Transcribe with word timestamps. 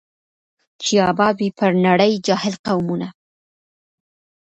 چي 0.81 0.93
آباد 1.09 1.35
وي 1.39 1.49
پر 1.57 1.71
نړۍ 1.87 2.13
جاهل 2.27 2.55
قومونه 2.65 3.07